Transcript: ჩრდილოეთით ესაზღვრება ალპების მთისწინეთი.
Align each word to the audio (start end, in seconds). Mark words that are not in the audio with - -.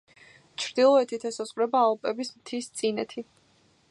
ჩრდილოეთით 0.63 1.25
ესაზღვრება 1.31 1.83
ალპების 1.91 2.33
მთისწინეთი. 2.39 3.27